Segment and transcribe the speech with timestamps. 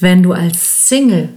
[0.00, 1.30] wenn du als Single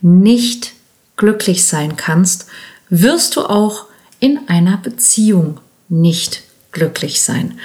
[0.00, 0.72] nicht
[1.16, 2.46] glücklich sein kannst,
[2.90, 3.86] wirst du auch
[4.20, 7.58] in einer Beziehung nicht glücklich sein.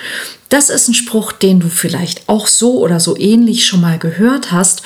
[0.50, 4.52] Das ist ein Spruch, den du vielleicht auch so oder so ähnlich schon mal gehört
[4.52, 4.84] hast.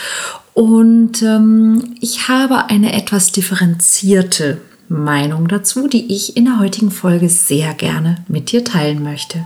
[0.53, 4.59] Und ähm, ich habe eine etwas differenzierte
[4.89, 9.46] Meinung dazu, die ich in der heutigen Folge sehr gerne mit dir teilen möchte.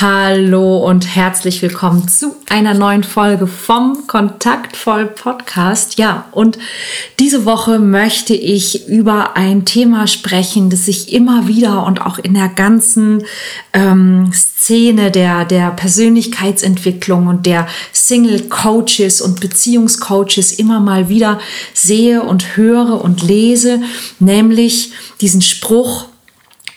[0.00, 5.98] Hallo und herzlich willkommen zu einer neuen Folge vom Kontaktvoll Podcast.
[5.98, 6.58] Ja, und
[7.20, 12.34] diese Woche möchte ich über ein Thema sprechen, das sich immer wieder und auch in
[12.34, 13.22] der ganzen
[13.72, 21.38] ähm, Szene der, der Persönlichkeitsentwicklung und der Single Coaches und Beziehungscoaches immer mal wieder
[21.72, 23.80] sehe und höre und lese,
[24.18, 26.06] nämlich diesen Spruch,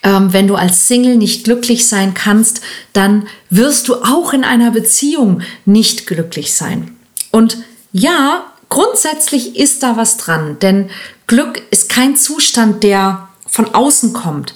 [0.04, 2.62] ähm, wenn du als Single nicht glücklich sein kannst,
[2.94, 6.96] dann wirst du auch in einer Beziehung nicht glücklich sein.
[7.32, 7.58] Und
[7.92, 10.90] ja, grundsätzlich ist da was dran, denn
[11.26, 14.54] Glück ist kein Zustand, der von außen kommt.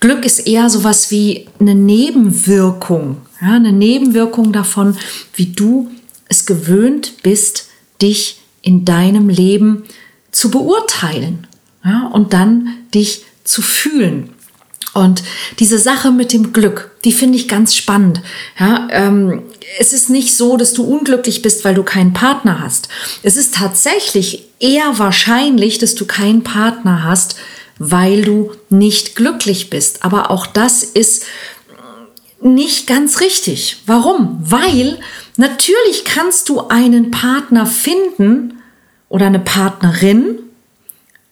[0.00, 4.96] Glück ist eher sowas wie eine Nebenwirkung, ja, eine Nebenwirkung davon,
[5.34, 5.90] wie du
[6.28, 7.68] es gewöhnt bist,
[8.00, 9.84] dich in deinem Leben
[10.30, 11.46] zu beurteilen
[11.84, 14.30] ja, und dann dich zu fühlen.
[14.94, 15.24] Und
[15.58, 18.22] diese Sache mit dem Glück, die finde ich ganz spannend.
[18.58, 19.42] Ja, ähm,
[19.78, 22.88] es ist nicht so, dass du unglücklich bist, weil du keinen Partner hast.
[23.24, 27.36] Es ist tatsächlich eher wahrscheinlich, dass du keinen Partner hast,
[27.78, 30.04] weil du nicht glücklich bist.
[30.04, 31.24] Aber auch das ist
[32.40, 33.82] nicht ganz richtig.
[33.86, 34.38] Warum?
[34.40, 35.00] Weil
[35.36, 38.62] natürlich kannst du einen Partner finden
[39.08, 40.38] oder eine Partnerin,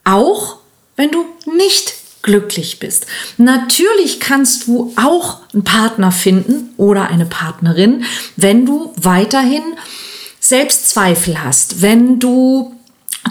[0.05, 0.57] auch
[0.97, 1.25] wenn du
[1.57, 3.07] nicht glücklich bist.
[3.37, 8.05] Natürlich kannst du auch einen Partner finden oder eine Partnerin,
[8.37, 9.63] wenn du weiterhin
[10.41, 12.75] Selbstzweifel hast, wenn du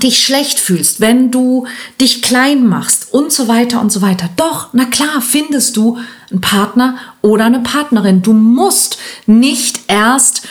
[0.02, 1.66] dich schlecht fühlst, wenn du
[2.00, 4.30] dich klein machst und so weiter und so weiter.
[4.38, 5.98] Doch, na klar, findest du
[6.30, 8.22] einen Partner oder eine Partnerin.
[8.22, 10.44] Du musst nicht erst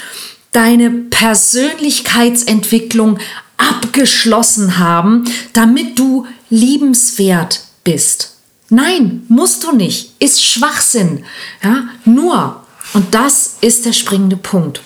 [0.53, 3.19] deine Persönlichkeitsentwicklung
[3.57, 8.30] abgeschlossen haben, damit du liebenswert bist.
[8.71, 10.15] Nein, musst du nicht.
[10.21, 11.25] Ist Schwachsinn.
[11.63, 12.65] Ja, nur,
[12.95, 14.81] und das ist der springende Punkt.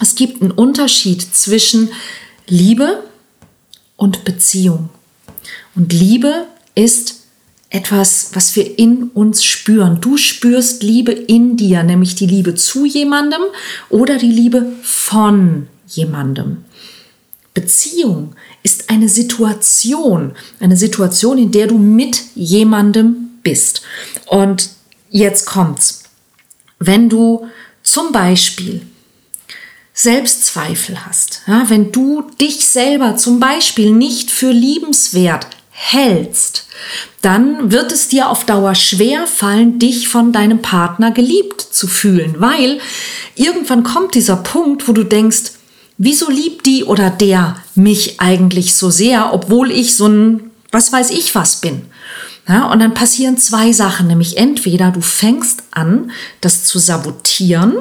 [0.00, 1.90] Es gibt einen Unterschied zwischen
[2.46, 3.04] Liebe
[3.96, 4.88] und Beziehung.
[5.74, 7.20] Und Liebe ist
[7.70, 10.00] etwas, was wir in uns spüren.
[10.00, 13.42] Du spürst Liebe in dir, nämlich die Liebe zu jemandem
[13.88, 16.64] oder die Liebe von jemandem.
[17.60, 23.82] Beziehung ist eine Situation, eine Situation, in der du mit jemandem bist.
[24.26, 24.70] Und
[25.10, 26.04] jetzt kommt's.
[26.78, 27.46] Wenn du
[27.82, 28.82] zum Beispiel
[29.92, 36.66] Selbstzweifel hast, ja, wenn du dich selber zum Beispiel nicht für liebenswert hältst,
[37.20, 42.36] dann wird es dir auf Dauer schwer fallen, dich von deinem Partner geliebt zu fühlen,
[42.38, 42.80] weil
[43.34, 45.52] irgendwann kommt dieser Punkt, wo du denkst,
[46.02, 51.10] wieso liebt die oder der mich eigentlich so sehr, obwohl ich so ein, was weiß
[51.10, 51.82] ich was bin.
[52.48, 57.74] Ja, und dann passieren zwei Sachen, nämlich entweder du fängst an, das zu sabotieren,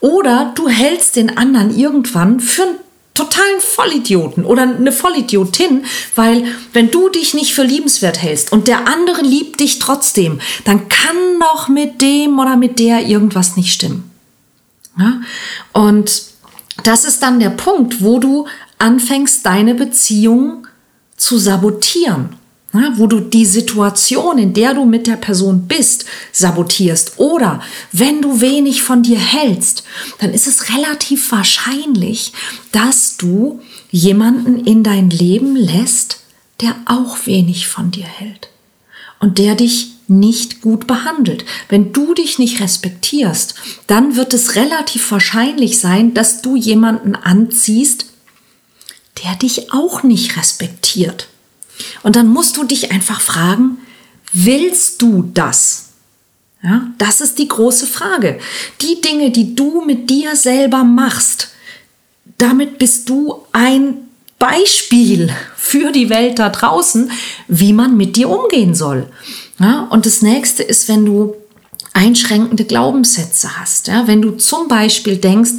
[0.00, 2.76] oder du hältst den anderen irgendwann für einen
[3.14, 5.84] totalen Vollidioten oder eine Vollidiotin,
[6.16, 10.88] weil wenn du dich nicht für liebenswert hältst und der andere liebt dich trotzdem, dann
[10.88, 14.10] kann doch mit dem oder mit der irgendwas nicht stimmen.
[14.98, 15.20] Ja?
[15.72, 16.22] Und
[16.86, 18.46] das ist dann der Punkt, wo du
[18.78, 20.66] anfängst, deine Beziehung
[21.16, 22.36] zu sabotieren.
[22.72, 27.14] Ja, wo du die Situation, in der du mit der Person bist, sabotierst.
[27.16, 27.62] Oder
[27.92, 29.82] wenn du wenig von dir hältst,
[30.18, 32.32] dann ist es relativ wahrscheinlich,
[32.72, 33.60] dass du
[33.90, 36.20] jemanden in dein Leben lässt,
[36.60, 38.50] der auch wenig von dir hält
[39.20, 41.44] und der dich nicht gut behandelt.
[41.68, 43.54] Wenn du dich nicht respektierst,
[43.86, 48.06] dann wird es relativ wahrscheinlich sein, dass du jemanden anziehst,
[49.24, 51.28] der dich auch nicht respektiert.
[52.02, 53.78] Und dann musst du dich einfach fragen,
[54.32, 55.86] willst du das?
[56.62, 58.38] Ja, das ist die große Frage.
[58.80, 61.50] Die Dinge, die du mit dir selber machst,
[62.38, 63.98] damit bist du ein
[64.38, 67.10] Beispiel für die Welt da draußen,
[67.48, 69.08] wie man mit dir umgehen soll.
[69.58, 71.34] Ja, und das nächste ist, wenn du
[71.96, 73.88] einschränkende Glaubenssätze hast.
[73.88, 75.52] Ja, wenn du zum Beispiel denkst,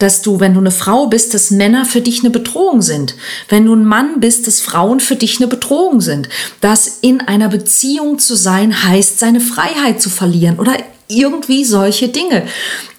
[0.00, 3.14] dass du, wenn du eine Frau bist, dass Männer für dich eine Bedrohung sind.
[3.48, 6.28] Wenn du ein Mann bist, dass Frauen für dich eine Bedrohung sind.
[6.60, 12.44] Dass in einer Beziehung zu sein heißt, seine Freiheit zu verlieren oder irgendwie solche Dinge.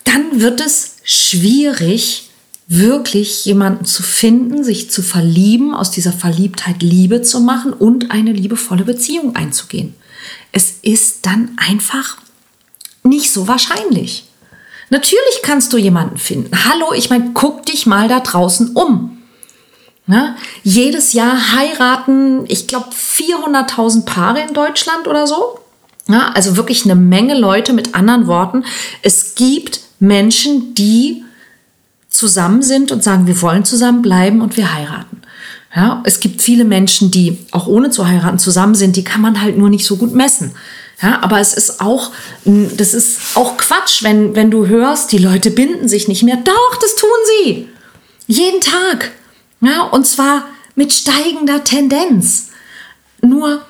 [0.06, 2.30] Dann wird es schwierig,
[2.68, 8.32] wirklich jemanden zu finden, sich zu verlieben, aus dieser Verliebtheit Liebe zu machen und eine
[8.32, 9.96] liebevolle Beziehung einzugehen.
[10.58, 12.16] Es ist dann einfach
[13.04, 14.24] nicht so wahrscheinlich.
[14.90, 16.52] Natürlich kannst du jemanden finden.
[16.64, 19.18] Hallo, ich meine, guck dich mal da draußen um.
[20.08, 25.60] Ja, jedes Jahr heiraten, ich glaube, 400.000 Paare in Deutschland oder so.
[26.08, 28.64] Ja, also wirklich eine Menge Leute mit anderen Worten.
[29.02, 31.26] Es gibt Menschen, die
[32.08, 35.22] zusammen sind und sagen, wir wollen zusammenbleiben und wir heiraten.
[35.76, 39.42] Ja, es gibt viele Menschen, die auch ohne zu heiraten zusammen sind, die kann man
[39.42, 40.54] halt nur nicht so gut messen.
[41.02, 42.14] Ja, aber es ist auch,
[42.46, 46.38] das ist auch Quatsch, wenn, wenn du hörst, die Leute binden sich nicht mehr.
[46.38, 47.10] Doch, das tun
[47.44, 47.68] sie.
[48.28, 49.12] Jeden Tag.
[49.60, 50.46] Ja, und zwar
[50.76, 52.52] mit steigender Tendenz.
[53.22, 53.62] Nur,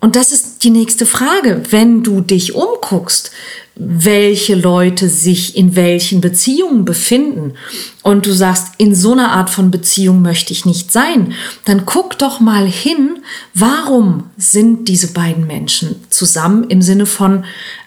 [0.00, 3.30] und das ist die nächste Frage, wenn du dich umguckst,
[3.76, 7.54] welche Leute sich in welchen Beziehungen befinden.
[8.02, 11.32] Und du sagst, in so einer Art von Beziehung möchte ich nicht sein,
[11.64, 13.18] dann guck doch mal hin,
[13.52, 17.44] warum sind diese beiden Menschen zusammen im Sinne von,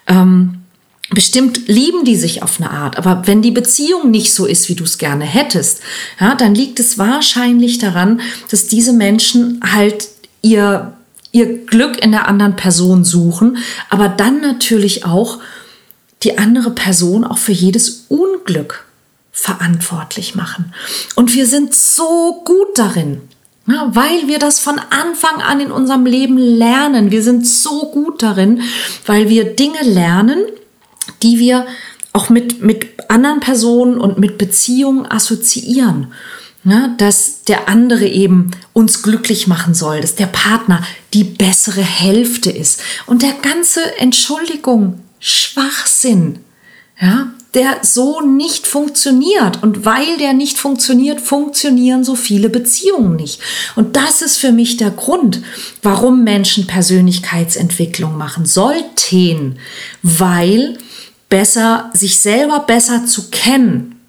[0.07, 0.57] ähm,
[1.09, 4.75] Bestimmt lieben die sich auf eine Art, aber wenn die Beziehung nicht so ist, wie
[4.75, 5.79] du es gerne hättest,
[6.19, 8.19] ja, dann liegt es wahrscheinlich daran,
[8.51, 10.09] dass diese Menschen halt
[10.41, 10.97] ihr,
[11.31, 13.57] ihr Glück in der anderen Person suchen,
[13.89, 15.39] aber dann natürlich auch
[16.23, 18.85] die andere Person auch für jedes Unglück
[19.31, 20.73] verantwortlich machen.
[21.15, 23.21] Und wir sind so gut darin,
[23.67, 27.11] ja, weil wir das von Anfang an in unserem Leben lernen.
[27.11, 28.61] Wir sind so gut darin,
[29.05, 30.39] weil wir Dinge lernen,
[31.21, 31.67] die wir
[32.13, 36.13] auch mit, mit anderen Personen und mit Beziehungen assoziieren.
[36.63, 42.49] Ja, dass der andere eben uns glücklich machen soll, dass der Partner die bessere Hälfte
[42.49, 42.81] ist.
[43.05, 46.39] Und der ganze Entschuldigung, Schwachsinn,
[46.99, 49.63] ja, der so nicht funktioniert.
[49.63, 53.39] Und weil der nicht funktioniert, funktionieren so viele Beziehungen nicht.
[53.75, 55.41] Und das ist für mich der Grund,
[55.81, 59.57] warum Menschen Persönlichkeitsentwicklung machen sollten,
[60.03, 60.77] weil
[61.29, 63.99] besser, sich selber besser zu kennen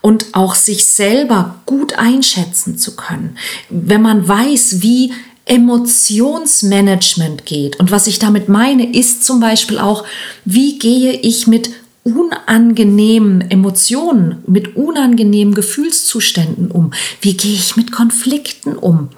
[0.00, 3.36] und auch sich selber gut einschätzen zu können.
[3.68, 5.12] Wenn man weiß, wie
[5.48, 7.80] Emotionsmanagement geht.
[7.80, 10.04] Und was ich damit meine, ist zum Beispiel auch,
[10.44, 11.70] wie gehe ich mit
[12.04, 16.92] unangenehmen Emotionen, mit unangenehmen Gefühlszuständen um?
[17.20, 19.08] Wie gehe ich mit Konflikten um?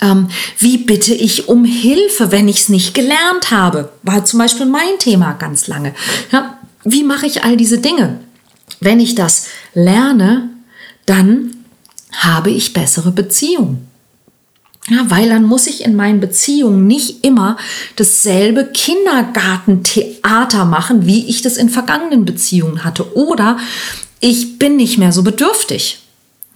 [0.00, 0.28] Ähm,
[0.58, 3.90] wie bitte ich um Hilfe, wenn ich es nicht gelernt habe?
[4.02, 5.94] War zum Beispiel mein Thema ganz lange.
[6.30, 8.20] Ja, wie mache ich all diese Dinge?
[8.80, 10.50] Wenn ich das lerne,
[11.06, 11.56] dann
[12.12, 13.87] habe ich bessere Beziehungen.
[14.90, 17.58] Ja, weil dann muss ich in meinen Beziehungen nicht immer
[17.96, 23.14] dasselbe Kindergartentheater machen, wie ich das in vergangenen Beziehungen hatte.
[23.16, 23.58] Oder
[24.20, 26.00] ich bin nicht mehr so bedürftig.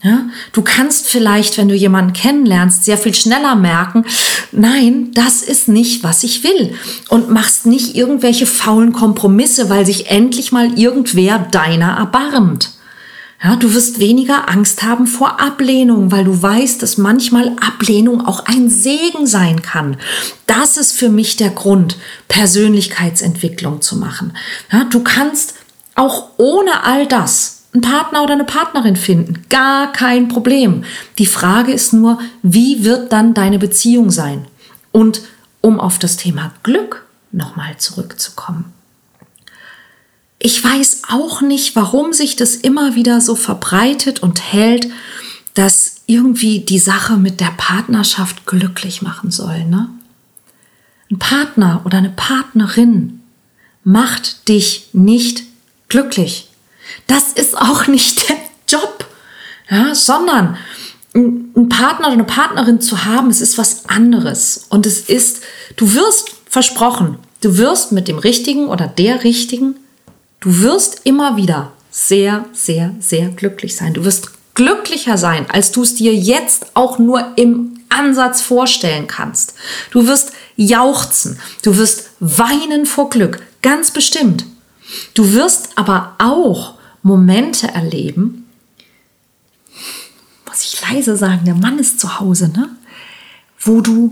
[0.01, 4.03] Ja, du kannst vielleicht, wenn du jemanden kennenlernst, sehr viel schneller merken,
[4.51, 6.75] nein, das ist nicht, was ich will.
[7.07, 12.71] Und machst nicht irgendwelche faulen Kompromisse, weil sich endlich mal irgendwer deiner erbarmt.
[13.43, 18.45] Ja, du wirst weniger Angst haben vor Ablehnung, weil du weißt, dass manchmal Ablehnung auch
[18.45, 19.97] ein Segen sein kann.
[20.47, 21.97] Das ist für mich der Grund,
[22.29, 24.31] Persönlichkeitsentwicklung zu machen.
[24.71, 25.55] Ja, du kannst
[25.95, 29.43] auch ohne all das einen Partner oder eine Partnerin finden.
[29.49, 30.85] Gar kein Problem.
[31.17, 34.45] Die Frage ist nur, wie wird dann deine Beziehung sein?
[34.93, 35.21] Und
[35.59, 38.71] um auf das Thema Glück nochmal zurückzukommen.
[40.45, 44.89] Ich weiß auch nicht, warum sich das immer wieder so verbreitet und hält,
[45.53, 49.63] dass irgendwie die Sache mit der Partnerschaft glücklich machen soll.
[49.63, 49.87] Ne?
[51.09, 53.21] Ein Partner oder eine Partnerin
[53.85, 55.43] macht dich nicht
[55.87, 56.49] glücklich.
[57.07, 58.35] Das ist auch nicht der
[58.67, 59.05] Job,
[59.69, 60.57] ja, sondern
[61.15, 64.65] ein Partner oder eine Partnerin zu haben, es ist was anderes.
[64.67, 65.41] Und es ist,
[65.77, 69.75] du wirst versprochen, du wirst mit dem Richtigen oder der Richtigen
[70.43, 73.93] Du wirst immer wieder sehr, sehr, sehr glücklich sein.
[73.93, 79.53] Du wirst glücklicher sein, als du es dir jetzt auch nur im Ansatz vorstellen kannst.
[79.91, 84.45] Du wirst jauchzen, du wirst weinen vor Glück, ganz bestimmt.
[85.13, 86.73] Du wirst aber auch
[87.03, 88.45] Momente erleben,
[90.45, 92.67] muss ich leise sagen, der Mann ist zu Hause, ne?
[93.61, 94.11] Wo du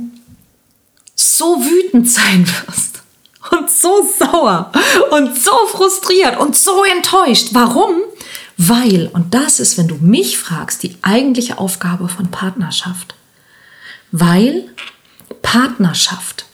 [1.14, 2.91] so wütend sein wirst
[3.52, 4.72] und so sauer
[5.12, 7.50] und so frustriert und so enttäuscht.
[7.52, 7.96] Warum?
[8.58, 13.16] Weil, und das ist, wenn du mich fragst, die eigentliche Aufgabe von Partnerschaft.
[14.12, 14.70] Weil
[15.42, 16.46] Partnerschaft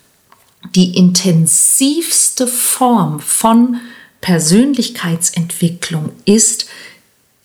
[0.76, 3.82] die intensivste Form von
[4.22, 6.68] Persönlichkeitsentwicklung ist,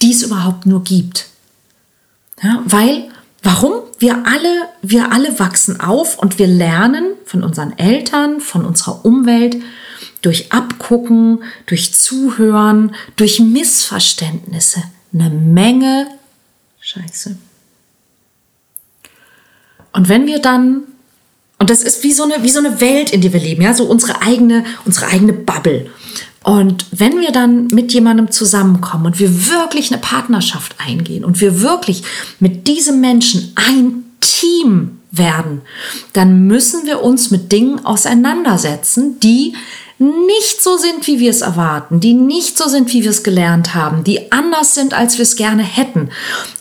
[0.00, 1.26] die es überhaupt nur gibt.
[2.42, 3.10] Ja, weil,
[3.42, 3.74] warum?
[3.98, 9.56] Wir alle, wir alle wachsen auf und wir lernen von unseren Eltern, von unserer Umwelt,
[10.22, 14.82] durch Abgucken, durch Zuhören, durch Missverständnisse
[15.12, 16.06] eine Menge
[16.80, 17.36] Scheiße.
[19.92, 20.82] Und wenn wir dann,
[21.58, 23.72] und das ist wie so eine, wie so eine Welt, in der wir leben, ja,
[23.72, 25.90] so unsere eigene, unsere eigene Bubble.
[26.42, 31.60] Und wenn wir dann mit jemandem zusammenkommen und wir wirklich eine Partnerschaft eingehen und wir
[31.60, 32.02] wirklich
[32.40, 35.60] mit diesem Menschen ein Team werden,
[36.12, 39.54] dann müssen wir uns mit Dingen auseinandersetzen, die
[39.98, 43.74] nicht so sind, wie wir es erwarten, die nicht so sind, wie wir es gelernt
[43.74, 46.10] haben, die anders sind, als wir es gerne hätten.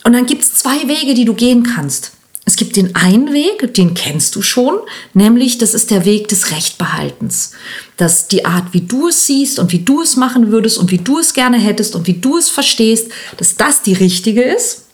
[0.03, 2.11] Und dann gibt es zwei Wege, die du gehen kannst.
[2.43, 4.79] Es gibt den einen Weg, den kennst du schon,
[5.13, 7.51] nämlich das ist der Weg des Rechtbehaltens.
[7.97, 10.97] Dass die Art, wie du es siehst und wie du es machen würdest und wie
[10.97, 14.85] du es gerne hättest und wie du es verstehst, dass das die richtige ist.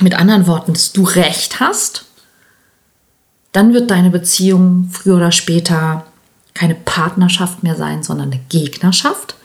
[0.00, 2.04] Mit anderen Worten, dass du Recht hast.
[3.52, 6.06] Dann wird deine Beziehung früher oder später
[6.54, 9.37] keine Partnerschaft mehr sein, sondern eine Gegnerschaft.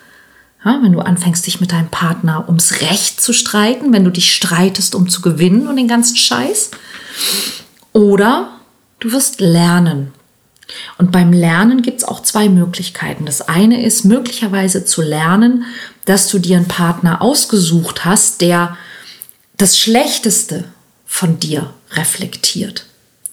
[0.65, 4.33] Ja, wenn du anfängst, dich mit deinem Partner ums Recht zu streiten, wenn du dich
[4.33, 6.71] streitest, um zu gewinnen und den ganzen Scheiß.
[7.91, 8.49] Oder
[8.99, 10.13] du wirst lernen.
[10.97, 13.25] Und beim Lernen gibt es auch zwei Möglichkeiten.
[13.25, 15.65] Das eine ist möglicherweise zu lernen,
[16.05, 18.77] dass du dir einen Partner ausgesucht hast, der
[19.57, 20.65] das Schlechteste
[21.05, 22.85] von dir reflektiert.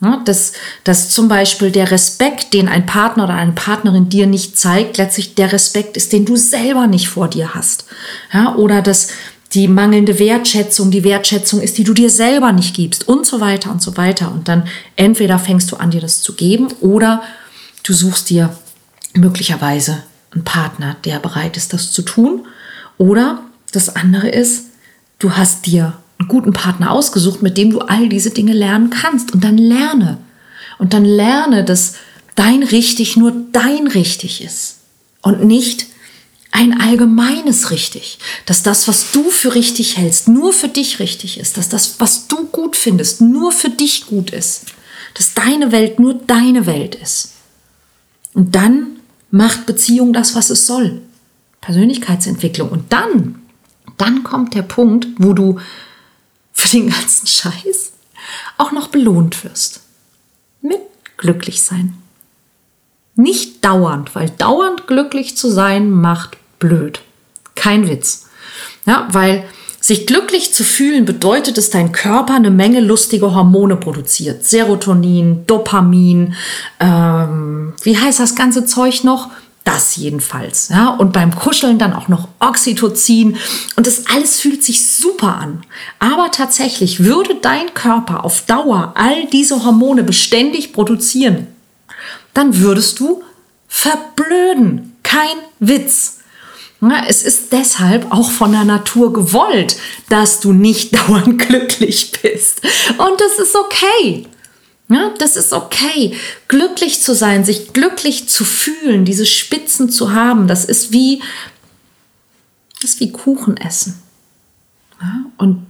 [0.03, 0.53] Ja, dass,
[0.83, 5.35] dass zum Beispiel der Respekt, den ein Partner oder eine Partnerin dir nicht zeigt, letztlich
[5.35, 7.85] der Respekt ist, den du selber nicht vor dir hast.
[8.33, 9.09] Ja, oder dass
[9.53, 13.71] die mangelnde Wertschätzung die Wertschätzung ist, die du dir selber nicht gibst und so weiter
[13.71, 14.33] und so weiter.
[14.33, 14.67] Und dann
[14.97, 17.23] entweder fängst du an, dir das zu geben oder
[17.83, 18.57] du suchst dir
[19.15, 20.03] möglicherweise
[20.33, 22.47] einen Partner, der bereit ist, das zu tun.
[22.97, 23.41] Oder
[23.73, 24.67] das andere ist,
[25.19, 25.95] du hast dir
[26.29, 29.33] guten Partner ausgesucht, mit dem du all diese Dinge lernen kannst.
[29.33, 30.19] Und dann lerne.
[30.79, 31.95] Und dann lerne, dass
[32.35, 34.79] dein richtig nur dein richtig ist.
[35.23, 35.87] Und nicht
[36.53, 38.19] ein allgemeines richtig.
[38.47, 41.57] Dass das, was du für richtig hältst, nur für dich richtig ist.
[41.57, 44.67] Dass das, was du gut findest, nur für dich gut ist.
[45.15, 47.33] Dass deine Welt nur deine Welt ist.
[48.35, 49.01] Und dann
[49.31, 51.03] macht Beziehung das, was es soll.
[51.61, 52.71] Persönlichkeitsentwicklung.
[52.71, 53.43] Und dann,
[53.99, 55.59] dann kommt der Punkt, wo du
[56.71, 57.93] für den ganzen Scheiß
[58.57, 59.81] auch noch belohnt wirst.
[60.63, 60.81] Mit
[61.17, 61.95] glücklich sein.
[63.17, 67.01] Nicht dauernd, weil dauernd glücklich zu sein macht blöd.
[67.55, 68.27] Kein Witz.
[68.87, 69.45] Ja, weil
[69.81, 74.45] sich glücklich zu fühlen bedeutet, dass dein Körper eine Menge lustige Hormone produziert.
[74.45, 76.35] Serotonin, Dopamin,
[76.79, 79.31] ähm, wie heißt das ganze Zeug noch?
[79.65, 80.69] Das jedenfalls.
[80.71, 80.89] Ja?
[80.89, 83.37] Und beim Kuscheln dann auch noch Oxytocin.
[83.77, 85.63] Und das alles fühlt sich super an.
[85.99, 91.47] Aber tatsächlich würde dein Körper auf Dauer all diese Hormone beständig produzieren,
[92.35, 93.23] dann würdest du
[93.69, 94.97] verblöden.
[95.03, 96.19] Kein Witz.
[97.09, 99.77] Es ist deshalb auch von der Natur gewollt,
[100.09, 102.63] dass du nicht dauernd glücklich bist.
[102.97, 104.27] Und das ist okay.
[104.91, 106.17] Ja, das ist okay.
[106.49, 111.23] Glücklich zu sein, sich glücklich zu fühlen, diese Spitzen zu haben, das ist wie,
[112.81, 114.03] das ist wie Kuchen essen.
[115.01, 115.65] Ja, und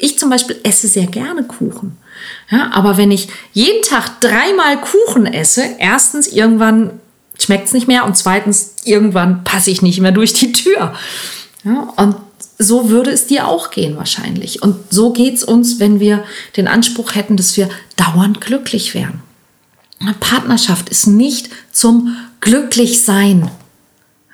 [0.00, 1.96] ich zum Beispiel esse sehr gerne Kuchen.
[2.50, 6.98] Ja, aber wenn ich jeden Tag dreimal Kuchen esse, erstens irgendwann
[7.38, 10.94] schmeckt es nicht mehr und zweitens irgendwann passe ich nicht mehr durch die Tür.
[11.64, 12.16] Ja, und
[12.62, 14.62] so würde es dir auch gehen wahrscheinlich.
[14.62, 16.24] Und so geht es uns, wenn wir
[16.56, 19.22] den Anspruch hätten, dass wir dauernd glücklich wären.
[20.00, 23.50] Eine Partnerschaft ist nicht zum Glücklichsein.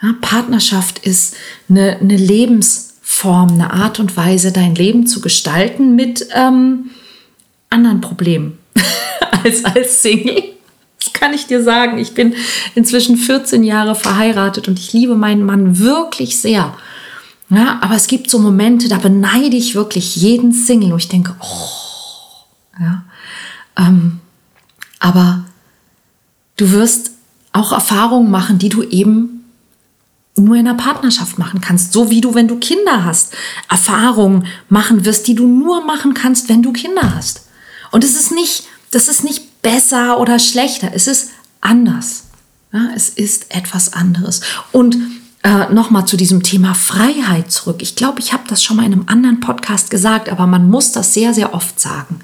[0.03, 1.35] Ja, Partnerschaft ist
[1.69, 6.91] eine, eine, Lebensform, eine Art und Weise, dein Leben zu gestalten mit ähm,
[7.69, 8.59] anderen Problemen
[9.45, 10.43] als als Single.
[10.99, 11.99] Das kann ich dir sagen.
[11.99, 12.35] Ich bin
[12.75, 16.75] inzwischen 14 Jahre verheiratet und ich liebe meinen Mann wirklich sehr.
[17.51, 21.35] Ja, aber es gibt so Momente, da beneide ich wirklich jeden Single, wo ich denke,
[21.41, 23.05] oh, ja.
[23.77, 24.21] Ähm,
[24.99, 25.45] aber
[26.57, 27.13] du wirst
[27.53, 29.45] auch Erfahrungen machen, die du eben
[30.37, 31.93] nur in einer Partnerschaft machen kannst.
[31.93, 33.35] So wie du, wenn du Kinder hast,
[33.69, 37.47] Erfahrungen machen wirst, die du nur machen kannst, wenn du Kinder hast.
[37.91, 40.91] Und es ist nicht, das ist nicht besser oder schlechter.
[40.95, 42.25] Es ist anders.
[42.73, 44.43] Ja, es ist etwas anderes.
[44.73, 44.97] Und
[45.43, 47.77] äh, nochmal zu diesem Thema Freiheit zurück.
[47.81, 50.93] Ich glaube, ich habe das schon mal in einem anderen Podcast gesagt, aber man muss
[50.93, 52.21] das sehr, sehr oft sagen.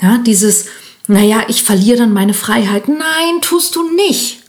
[0.00, 0.66] Ja, dieses,
[1.08, 2.88] naja, ich verliere dann meine Freiheit.
[2.88, 4.42] Nein, tust du nicht.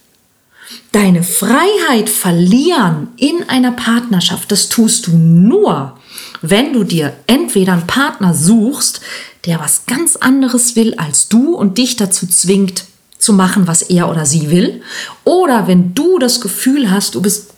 [0.91, 5.97] Deine Freiheit verlieren in einer Partnerschaft, das tust du nur,
[6.41, 9.01] wenn du dir entweder einen Partner suchst,
[9.45, 12.85] der was ganz anderes will als du und dich dazu zwingt
[13.17, 14.81] zu machen, was er oder sie will,
[15.23, 17.53] oder wenn du das Gefühl hast, du bist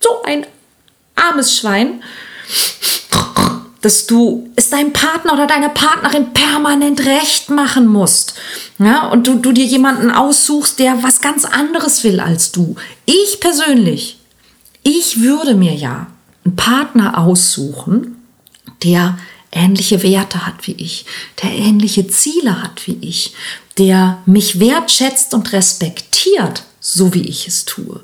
[0.00, 0.46] so ein
[1.14, 2.02] armes Schwein,
[3.80, 8.34] dass du es deinem Partner oder deiner Partnerin permanent recht machen musst.
[8.78, 12.76] Ja, und du, du dir jemanden aussuchst, der was ganz anderes will als du.
[13.06, 14.18] Ich persönlich,
[14.82, 16.08] ich würde mir ja
[16.44, 18.16] einen Partner aussuchen,
[18.82, 19.18] der
[19.52, 21.06] ähnliche Werte hat wie ich,
[21.42, 23.34] der ähnliche Ziele hat wie ich,
[23.78, 28.00] der mich wertschätzt und respektiert, so wie ich es tue.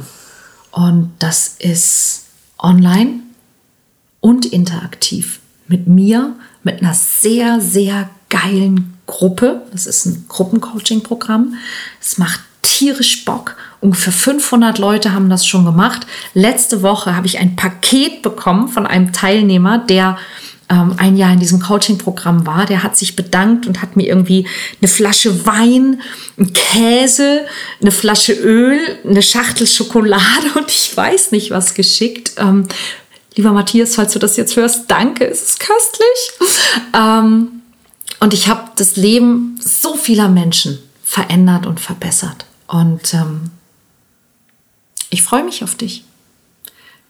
[0.72, 2.24] Und das ist
[2.58, 3.20] online
[4.20, 9.62] und interaktiv mit mir, mit einer sehr, sehr geilen Gruppe.
[9.72, 11.56] Das ist ein Gruppencoaching-Programm.
[12.02, 13.56] Es macht tierisch Bock.
[13.82, 16.06] Ungefähr 500 Leute haben das schon gemacht.
[16.34, 20.18] Letzte Woche habe ich ein Paket bekommen von einem Teilnehmer, der
[20.70, 22.66] ähm, ein Jahr in diesem Coaching-Programm war.
[22.66, 24.48] Der hat sich bedankt und hat mir irgendwie
[24.82, 26.02] eine Flasche Wein,
[26.38, 27.46] einen Käse,
[27.82, 30.22] eine Flasche Öl, eine Schachtel Schokolade
[30.56, 32.34] und ich weiß nicht was geschickt.
[32.38, 32.68] Ähm,
[33.40, 36.10] lieber Matthias, falls du das jetzt hörst, danke, es ist köstlich.
[36.94, 37.62] Ähm,
[38.20, 42.46] und ich habe das Leben so vieler Menschen verändert und verbessert.
[42.68, 43.52] Und ähm,
[45.10, 46.04] ich freue mich auf dich.